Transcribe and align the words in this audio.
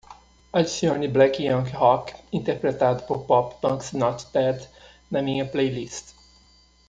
adicione 0.49 1.09
Black 1.09 1.37
Yankee 1.39 1.75
Rock 1.77 2.13
interpretado 2.31 3.05
por 3.05 3.27
Pop 3.27 3.61
Punk's 3.61 3.91
Not 3.93 4.31
Dead 4.31 4.67
na 5.11 5.21
minha 5.21 5.45
playlist 5.45 6.15